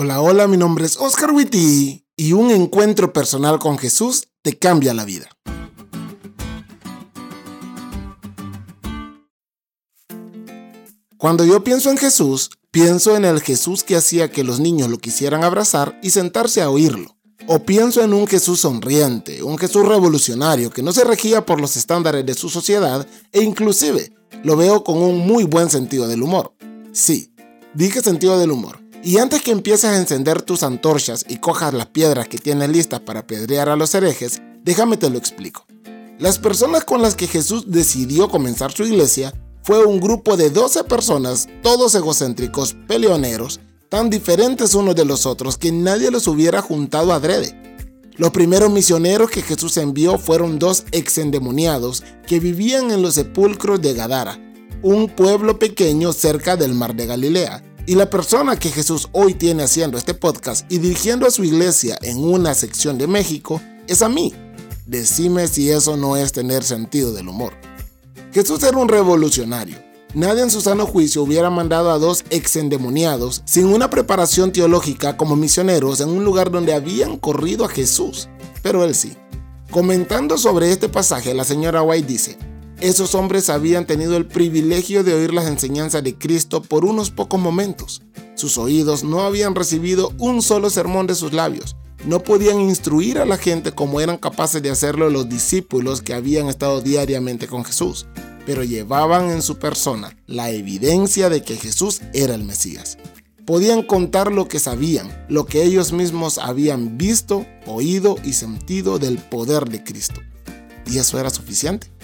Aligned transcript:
Hola, 0.00 0.20
hola, 0.20 0.46
mi 0.46 0.56
nombre 0.56 0.86
es 0.86 0.96
Oscar 0.96 1.32
Witty 1.32 2.06
y 2.16 2.32
un 2.32 2.52
encuentro 2.52 3.12
personal 3.12 3.58
con 3.58 3.78
Jesús 3.78 4.28
te 4.42 4.56
cambia 4.56 4.94
la 4.94 5.04
vida. 5.04 5.28
Cuando 11.16 11.44
yo 11.44 11.64
pienso 11.64 11.90
en 11.90 11.96
Jesús, 11.96 12.50
pienso 12.70 13.16
en 13.16 13.24
el 13.24 13.40
Jesús 13.40 13.82
que 13.82 13.96
hacía 13.96 14.30
que 14.30 14.44
los 14.44 14.60
niños 14.60 14.88
lo 14.88 14.98
quisieran 14.98 15.42
abrazar 15.42 15.98
y 16.00 16.10
sentarse 16.10 16.62
a 16.62 16.70
oírlo. 16.70 17.16
O 17.48 17.64
pienso 17.64 18.00
en 18.00 18.14
un 18.14 18.28
Jesús 18.28 18.60
sonriente, 18.60 19.42
un 19.42 19.58
Jesús 19.58 19.84
revolucionario 19.84 20.70
que 20.70 20.84
no 20.84 20.92
se 20.92 21.02
regía 21.02 21.44
por 21.44 21.60
los 21.60 21.76
estándares 21.76 22.24
de 22.24 22.34
su 22.34 22.48
sociedad 22.48 23.04
e 23.32 23.42
inclusive 23.42 24.12
lo 24.44 24.56
veo 24.56 24.84
con 24.84 24.98
un 24.98 25.26
muy 25.26 25.42
buen 25.42 25.68
sentido 25.68 26.06
del 26.06 26.22
humor. 26.22 26.54
Sí, 26.92 27.34
dije 27.74 28.00
sentido 28.00 28.38
del 28.38 28.52
humor. 28.52 28.87
Y 29.08 29.16
antes 29.16 29.40
que 29.40 29.52
empieces 29.52 29.86
a 29.86 29.96
encender 29.96 30.42
tus 30.42 30.62
antorchas 30.62 31.24
y 31.26 31.38
cojas 31.38 31.72
las 31.72 31.86
piedras 31.86 32.28
que 32.28 32.36
tienes 32.36 32.68
listas 32.68 33.00
para 33.00 33.20
apedrear 33.20 33.70
a 33.70 33.74
los 33.74 33.94
herejes, 33.94 34.42
déjame 34.62 34.98
te 34.98 35.08
lo 35.08 35.16
explico. 35.16 35.64
Las 36.18 36.38
personas 36.38 36.84
con 36.84 37.00
las 37.00 37.14
que 37.14 37.26
Jesús 37.26 37.70
decidió 37.70 38.28
comenzar 38.28 38.70
su 38.70 38.84
iglesia 38.84 39.32
fue 39.62 39.82
un 39.86 39.98
grupo 39.98 40.36
de 40.36 40.50
12 40.50 40.84
personas, 40.84 41.48
todos 41.62 41.94
egocéntricos, 41.94 42.76
peleoneros, 42.86 43.60
tan 43.88 44.10
diferentes 44.10 44.74
unos 44.74 44.94
de 44.94 45.06
los 45.06 45.24
otros 45.24 45.56
que 45.56 45.72
nadie 45.72 46.10
los 46.10 46.26
hubiera 46.26 46.60
juntado 46.60 47.14
adrede. 47.14 47.78
Los 48.18 48.30
primeros 48.30 48.70
misioneros 48.70 49.30
que 49.30 49.40
Jesús 49.40 49.78
envió 49.78 50.18
fueron 50.18 50.58
dos 50.58 50.84
exendemoniados 50.92 52.04
que 52.26 52.40
vivían 52.40 52.90
en 52.90 53.00
los 53.00 53.14
sepulcros 53.14 53.80
de 53.80 53.94
Gadara, 53.94 54.38
un 54.82 55.08
pueblo 55.08 55.58
pequeño 55.58 56.12
cerca 56.12 56.56
del 56.56 56.74
mar 56.74 56.94
de 56.94 57.06
Galilea. 57.06 57.67
Y 57.88 57.94
la 57.94 58.10
persona 58.10 58.58
que 58.58 58.68
Jesús 58.68 59.08
hoy 59.12 59.32
tiene 59.32 59.62
haciendo 59.62 59.96
este 59.96 60.12
podcast 60.12 60.70
y 60.70 60.76
dirigiendo 60.76 61.26
a 61.26 61.30
su 61.30 61.42
iglesia 61.42 61.96
en 62.02 62.18
una 62.18 62.52
sección 62.52 62.98
de 62.98 63.06
México 63.06 63.62
es 63.86 64.02
a 64.02 64.10
mí. 64.10 64.34
Decime 64.84 65.48
si 65.48 65.70
eso 65.70 65.96
no 65.96 66.14
es 66.14 66.32
tener 66.32 66.64
sentido 66.64 67.14
del 67.14 67.28
humor. 67.28 67.54
Jesús 68.30 68.62
era 68.62 68.76
un 68.76 68.90
revolucionario. 68.90 69.78
Nadie 70.12 70.42
en 70.42 70.50
su 70.50 70.60
sano 70.60 70.84
juicio 70.84 71.22
hubiera 71.22 71.48
mandado 71.48 71.90
a 71.90 71.98
dos 71.98 72.26
exendemoniados 72.28 73.40
sin 73.46 73.64
una 73.64 73.88
preparación 73.88 74.52
teológica 74.52 75.16
como 75.16 75.34
misioneros 75.34 76.02
en 76.02 76.10
un 76.10 76.26
lugar 76.26 76.50
donde 76.50 76.74
habían 76.74 77.16
corrido 77.16 77.64
a 77.64 77.70
Jesús. 77.70 78.28
Pero 78.62 78.84
él 78.84 78.94
sí. 78.94 79.16
Comentando 79.70 80.36
sobre 80.36 80.72
este 80.72 80.90
pasaje, 80.90 81.32
la 81.32 81.44
señora 81.44 81.80
White 81.80 82.06
dice, 82.06 82.38
esos 82.80 83.16
hombres 83.16 83.50
habían 83.50 83.86
tenido 83.86 84.16
el 84.16 84.26
privilegio 84.26 85.02
de 85.02 85.12
oír 85.12 85.34
las 85.34 85.46
enseñanzas 85.46 86.04
de 86.04 86.16
Cristo 86.16 86.62
por 86.62 86.84
unos 86.84 87.10
pocos 87.10 87.40
momentos. 87.40 88.02
Sus 88.36 88.56
oídos 88.56 89.02
no 89.02 89.22
habían 89.22 89.56
recibido 89.56 90.12
un 90.18 90.42
solo 90.42 90.70
sermón 90.70 91.08
de 91.08 91.16
sus 91.16 91.32
labios. 91.32 91.76
No 92.04 92.22
podían 92.22 92.60
instruir 92.60 93.18
a 93.18 93.24
la 93.24 93.36
gente 93.36 93.72
como 93.72 94.00
eran 94.00 94.16
capaces 94.16 94.62
de 94.62 94.70
hacerlo 94.70 95.10
los 95.10 95.28
discípulos 95.28 96.02
que 96.02 96.14
habían 96.14 96.46
estado 96.46 96.80
diariamente 96.80 97.48
con 97.48 97.64
Jesús, 97.64 98.06
pero 98.46 98.62
llevaban 98.62 99.30
en 99.30 99.42
su 99.42 99.58
persona 99.58 100.16
la 100.26 100.50
evidencia 100.50 101.28
de 101.28 101.42
que 101.42 101.56
Jesús 101.56 102.00
era 102.12 102.36
el 102.36 102.44
Mesías. 102.44 102.96
Podían 103.44 103.82
contar 103.82 104.30
lo 104.30 104.46
que 104.46 104.60
sabían, 104.60 105.26
lo 105.28 105.46
que 105.46 105.64
ellos 105.64 105.92
mismos 105.92 106.38
habían 106.38 106.96
visto, 106.96 107.44
oído 107.66 108.16
y 108.22 108.34
sentido 108.34 109.00
del 109.00 109.18
poder 109.18 109.68
de 109.68 109.82
Cristo. 109.82 110.20
Y 110.86 110.98
eso 110.98 111.18
era 111.18 111.30
suficiente. 111.30 111.97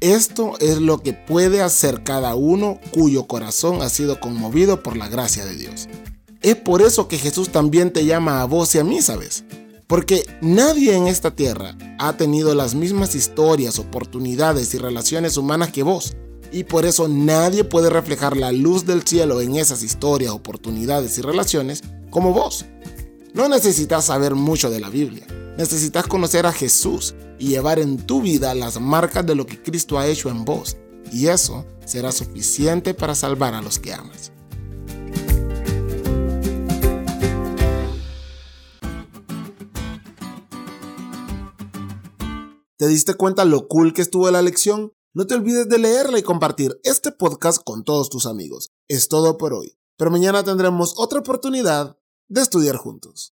Esto 0.00 0.54
es 0.60 0.78
lo 0.78 1.02
que 1.02 1.12
puede 1.12 1.60
hacer 1.60 2.04
cada 2.04 2.36
uno 2.36 2.78
cuyo 2.92 3.26
corazón 3.26 3.82
ha 3.82 3.88
sido 3.88 4.20
conmovido 4.20 4.80
por 4.80 4.96
la 4.96 5.08
gracia 5.08 5.44
de 5.44 5.56
Dios. 5.56 5.88
Es 6.40 6.54
por 6.54 6.82
eso 6.82 7.08
que 7.08 7.18
Jesús 7.18 7.50
también 7.50 7.92
te 7.92 8.04
llama 8.04 8.40
a 8.40 8.44
vos 8.44 8.72
y 8.76 8.78
a 8.78 8.84
mí, 8.84 9.02
¿sabes? 9.02 9.42
Porque 9.88 10.24
nadie 10.40 10.94
en 10.94 11.08
esta 11.08 11.32
tierra 11.32 11.76
ha 11.98 12.16
tenido 12.16 12.54
las 12.54 12.76
mismas 12.76 13.16
historias, 13.16 13.80
oportunidades 13.80 14.72
y 14.74 14.78
relaciones 14.78 15.36
humanas 15.36 15.72
que 15.72 15.82
vos. 15.82 16.14
Y 16.52 16.62
por 16.62 16.86
eso 16.86 17.08
nadie 17.08 17.64
puede 17.64 17.90
reflejar 17.90 18.36
la 18.36 18.52
luz 18.52 18.86
del 18.86 19.02
cielo 19.02 19.40
en 19.40 19.56
esas 19.56 19.82
historias, 19.82 20.30
oportunidades 20.30 21.18
y 21.18 21.22
relaciones 21.22 21.82
como 22.10 22.32
vos. 22.32 22.66
No 23.34 23.48
necesitas 23.48 24.04
saber 24.04 24.36
mucho 24.36 24.70
de 24.70 24.78
la 24.78 24.90
Biblia. 24.90 25.26
Necesitas 25.56 26.06
conocer 26.06 26.46
a 26.46 26.52
Jesús 26.52 27.16
y 27.38 27.48
llevar 27.48 27.78
en 27.78 27.98
tu 27.98 28.22
vida 28.22 28.54
las 28.54 28.80
marcas 28.80 29.24
de 29.26 29.34
lo 29.34 29.46
que 29.46 29.62
Cristo 29.62 29.98
ha 29.98 30.06
hecho 30.06 30.28
en 30.28 30.44
vos. 30.44 30.76
Y 31.12 31.28
eso 31.28 31.64
será 31.84 32.12
suficiente 32.12 32.94
para 32.94 33.14
salvar 33.14 33.54
a 33.54 33.62
los 33.62 33.78
que 33.78 33.94
amas. 33.94 34.32
¿Te 42.78 42.86
diste 42.86 43.14
cuenta 43.14 43.44
lo 43.44 43.66
cool 43.66 43.92
que 43.92 44.02
estuvo 44.02 44.30
la 44.30 44.40
lección? 44.40 44.92
No 45.12 45.26
te 45.26 45.34
olvides 45.34 45.68
de 45.68 45.78
leerla 45.78 46.18
y 46.20 46.22
compartir 46.22 46.78
este 46.84 47.10
podcast 47.10 47.60
con 47.64 47.82
todos 47.82 48.08
tus 48.08 48.24
amigos. 48.24 48.70
Es 48.86 49.08
todo 49.08 49.36
por 49.36 49.52
hoy, 49.52 49.76
pero 49.96 50.12
mañana 50.12 50.44
tendremos 50.44 50.94
otra 50.96 51.18
oportunidad 51.18 51.98
de 52.28 52.40
estudiar 52.40 52.76
juntos. 52.76 53.26